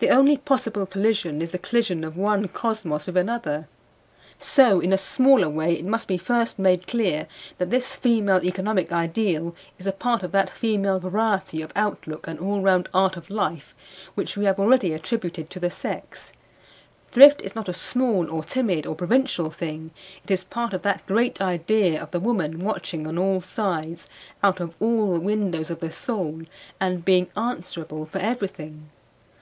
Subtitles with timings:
[0.00, 3.68] The only possible collision is the collision of one cosmos with another.
[4.36, 7.28] So in a smaller way it must be first made clear
[7.58, 12.40] that this female economic ideal is a part of that female variety of outlook and
[12.40, 13.76] all round art of life
[14.16, 16.32] which we have already attributed to the sex:
[17.12, 19.92] thrift is not a small or timid or provincial thing;
[20.24, 24.08] it is part of that great idea of the woman watching on all sides
[24.42, 26.42] out of all the windows of the soul
[26.80, 28.90] and being answerable for everything.